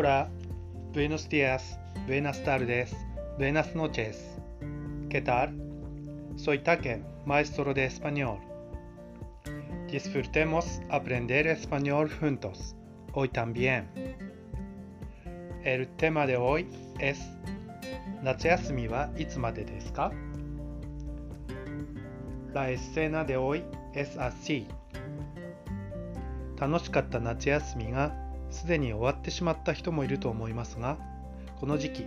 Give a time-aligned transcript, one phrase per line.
[0.00, 0.30] Hola,
[0.92, 2.94] buenos días, buenas tardes,
[3.36, 4.38] buenas noches.
[5.10, 5.60] ¿Qué tal?
[6.36, 8.38] Soy Take, maestro de español.
[9.90, 12.76] Disfrutemos aprender español juntos,
[13.12, 13.88] hoy también.
[15.64, 16.68] El tema de hoy
[17.00, 17.18] es
[18.22, 20.12] 夏休みはいつまでですか
[22.54, 24.68] La escena de hoy es así.
[26.56, 30.96] 楽しかった夏休みがすでに終わってしまった人もいると思いますが、
[31.60, 32.06] この時期、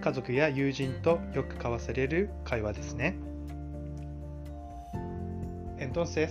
[0.00, 3.16] 家族や友人とよく交わされる会話ですね。
[5.78, 6.30] Entonces,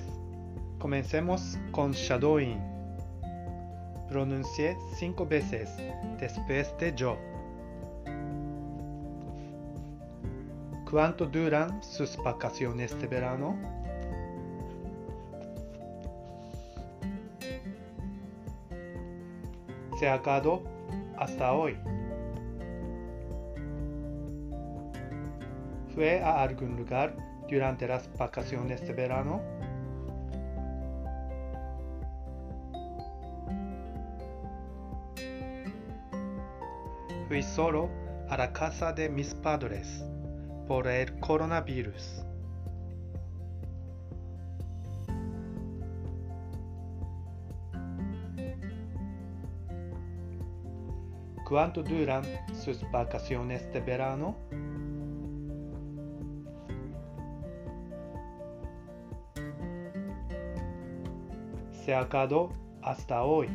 [0.80, 2.59] comencemos con shadowing.
[4.09, 5.70] Pronuncie cinco veces
[6.20, 7.17] después de yo.
[10.89, 13.55] ¿Cuánto duran sus vacaciones de verano?
[19.95, 20.64] Se ha acabado
[21.17, 21.78] hasta hoy.
[25.94, 27.16] ¿Fue a algún lugar
[27.50, 29.42] durante las vacaciones de verano?
[37.30, 37.89] Fui solo
[38.30, 40.03] a la casa de mis padres
[40.67, 42.25] por el coronavirus.
[51.56, 52.22] ¿Cuánto duran
[52.53, 54.36] sus vacaciones de verano?
[61.72, 62.50] Se acabado
[62.81, 63.48] hasta hoy.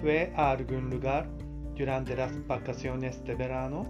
[0.00, 1.28] ¿Fue a algún lugar
[1.74, 3.84] durante las vacaciones de verano?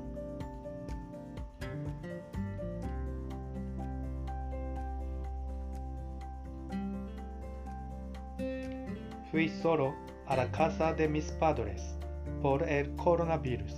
[9.33, 9.94] Fui solo
[10.27, 11.97] a la casa de mis padres
[12.43, 13.75] por el coronavirus.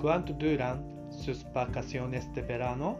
[0.00, 2.96] ¿Cuánto duran sus vacaciones de verano?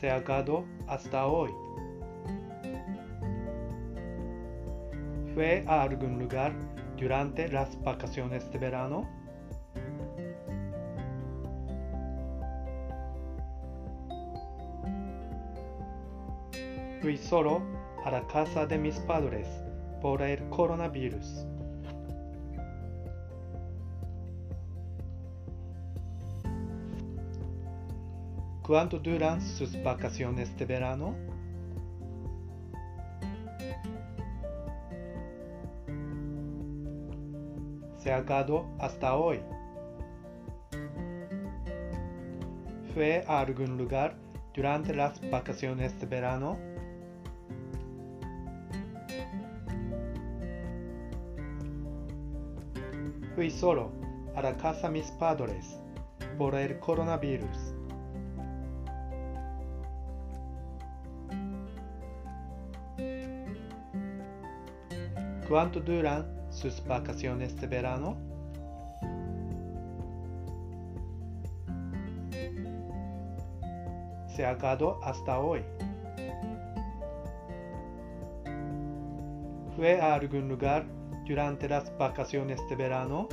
[0.00, 1.67] Se ha acabado hasta hoy.
[5.38, 6.52] ¿Fue a algún lugar
[6.96, 9.08] durante las vacaciones de verano?
[17.00, 17.62] Fui solo
[18.04, 19.46] a la casa de mis padres
[20.02, 21.46] por el coronavirus.
[28.66, 31.27] ¿Cuánto duran sus vacaciones de verano?
[38.10, 39.40] Hasta hoy.
[42.94, 44.16] ¿Fue a algún lugar
[44.54, 46.56] durante las vacaciones de verano?
[53.34, 53.92] Fui solo
[54.34, 55.78] a la casa mis padres
[56.38, 57.74] por el coronavirus.
[65.46, 68.16] ¿Cuánto duran sus vacaciones de verano?
[74.34, 75.62] Se ha acabado hasta hoy.
[79.76, 80.84] ¿Fue a algún lugar
[81.26, 83.28] durante las vacaciones de verano?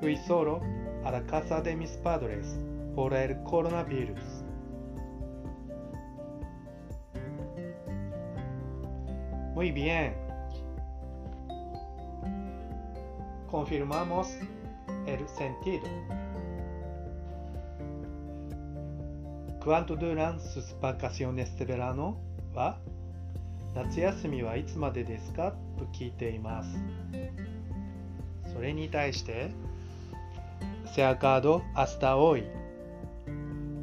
[0.00, 0.60] Fui solo
[1.04, 2.56] a la casa de mis padres
[2.94, 4.33] por el coronavirus.
[9.54, 10.14] Muy bien.
[13.50, 14.36] Confirmamos
[15.06, 15.84] el sentido.
[19.64, 22.16] ¿Cuánto duran sus vacaciones de verano?
[22.54, 22.78] は
[23.74, 26.78] 夏休みはいつまでですかと聞いています。
[28.52, 29.50] それに対して、
[30.94, 32.44] Se ha acabado hasta hoy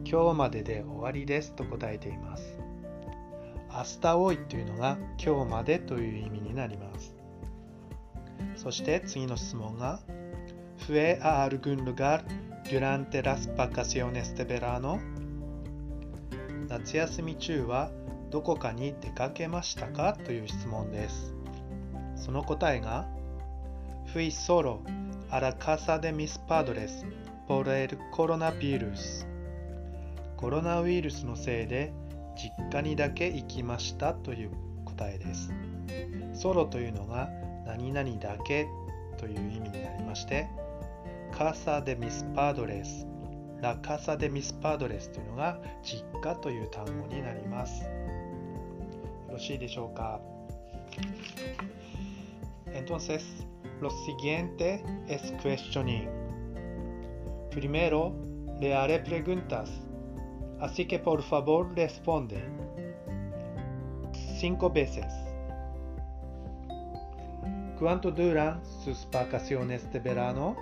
[0.05, 2.60] 今日までで終わりですと答えています。
[3.71, 7.15] Hasta hoy というのが今日までという意味になります。
[8.55, 9.99] そして次の質問が
[10.87, 12.23] Fue a algún lugar
[12.69, 14.99] durante las vacaciones de verano?
[16.67, 17.91] 夏休み中は
[18.29, 21.33] どこかに出かけましたかという質問です。
[22.15, 23.07] その答えが
[24.13, 24.81] Fui solo
[25.29, 27.05] a la casa de mis padres
[27.47, 29.25] por el coronavirus
[30.35, 31.93] コロナウイルスのせいで
[32.35, 34.51] 実家にだけ行きましたという
[34.85, 35.53] 答えです。
[36.33, 37.29] ソロというのが
[37.65, 38.67] 何々だけ
[39.17, 40.47] という意味になりまして
[41.31, 43.05] カサデミスパードレス
[43.61, 47.83] ラカサデミスパードレスというのが実家という単語になります。
[47.83, 47.89] よ
[49.33, 50.19] ろしいでしょうか
[52.73, 53.21] ？Entonces,
[53.79, 56.09] lo siguiente es questioning.
[57.51, 58.13] Primero,
[58.59, 59.69] le haré preguntas,
[60.61, 62.41] así que por favor responde.
[64.37, 65.05] Cinco veces.
[67.77, 70.55] ¿Cuánto duran sus vacaciones de verano?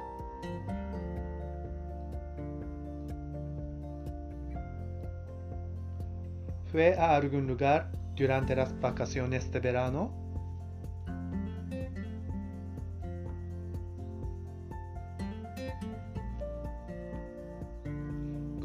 [6.71, 10.18] ¿Fue a algún lugar durante las vacaciones de verano?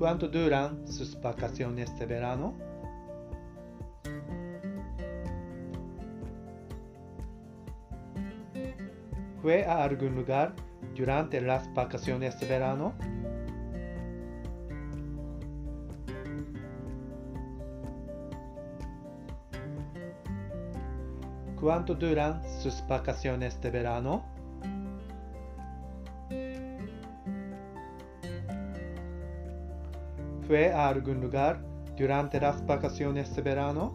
[0.04, 2.52] ¿Cuánto duran sus vacaciones de verano?
[9.40, 10.52] ¿Fue a algún lugar
[10.94, 12.92] durante las vacaciones de verano?
[21.58, 24.33] ¿Cuánto duran sus vacaciones de verano?
[30.46, 31.58] ¿Fue a algún lugar
[31.96, 33.94] durante las vacaciones de verano?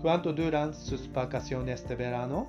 [0.00, 2.46] ¿Cuánto duran sus vacaciones de verano?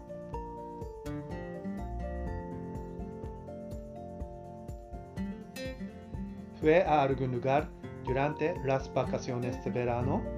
[6.62, 7.68] ¿Fue a algún lugar
[8.06, 10.37] durante las vacaciones de verano?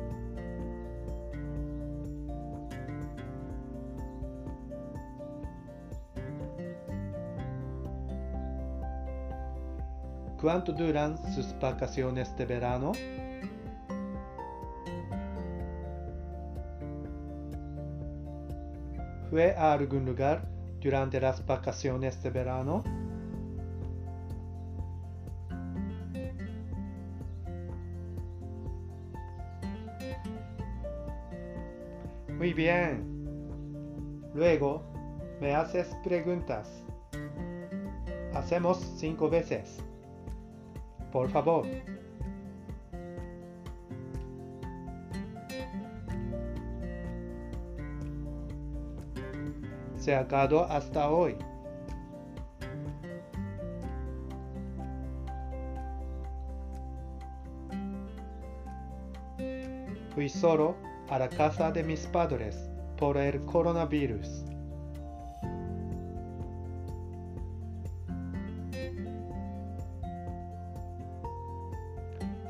[10.41, 12.93] ¿Cuánto duran sus vacaciones de verano?
[19.29, 20.47] ¿Fue a algún lugar
[20.79, 22.83] durante las vacaciones de verano?
[32.37, 33.03] Muy bien.
[34.33, 34.83] Luego,
[35.41, 36.81] me haces preguntas.
[38.33, 39.83] Hacemos cinco veces.
[41.11, 41.65] Por favor.
[49.95, 51.35] Se acabado hasta hoy.
[60.15, 60.75] Fui solo
[61.09, 64.48] a la casa de mis padres por el coronavirus.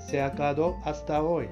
[0.09, 1.47] Se acabado hasta hoy.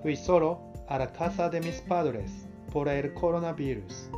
[0.00, 0.58] Fui solo
[0.88, 4.10] a la casa de mis padres por el coronavirus.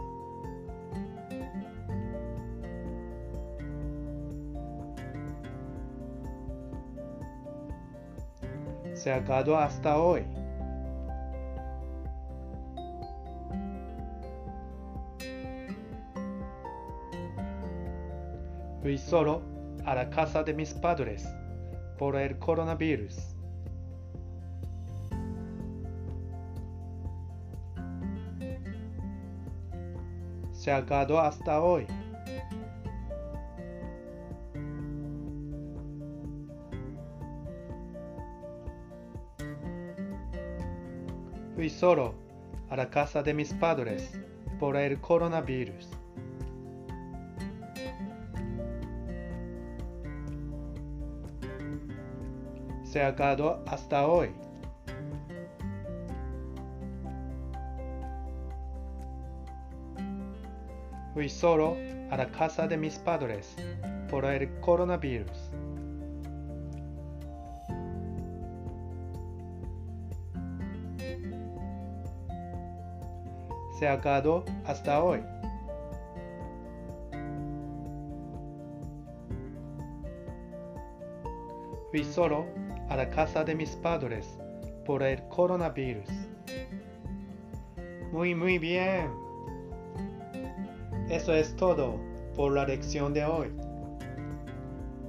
[8.94, 10.22] Se acabado hasta hoy.
[18.82, 19.42] Fui solo
[19.84, 21.24] a la casa de mis padres
[21.98, 23.36] por el coronavirus.
[30.50, 31.86] Se acabado hasta hoy.
[41.54, 42.14] Fui solo
[42.68, 44.18] a la casa de mis padres
[44.58, 46.01] por el coronavirus.
[52.92, 54.28] Se ha acabado hasta hoy.
[61.14, 61.74] Fui solo
[62.10, 63.56] a la casa de mis padres
[64.10, 65.32] por el coronavirus.
[73.78, 75.22] Se ha acabado hasta hoy.
[81.90, 82.61] Fui solo
[82.92, 84.38] a la casa de mis padres
[84.84, 86.10] por el coronavirus.
[88.12, 89.10] Muy, muy bien.
[91.08, 91.98] Eso es todo
[92.36, 93.48] por la lección de hoy.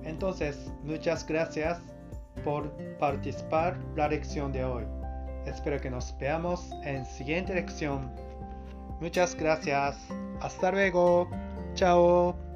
[0.03, 1.81] Entonces, muchas gracias
[2.45, 4.85] por participar la lección de hoy.
[5.45, 8.09] Espero que nos veamos en siguiente lección.
[9.01, 9.97] Muchas gracias.
[10.39, 11.27] Hasta luego.
[11.73, 12.52] Chao.